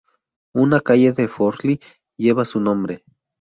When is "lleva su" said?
2.17-2.59